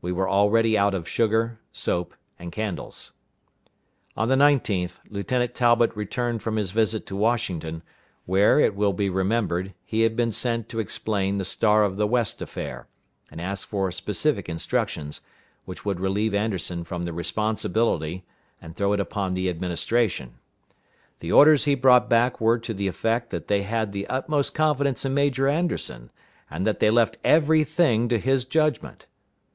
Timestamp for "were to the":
22.40-22.88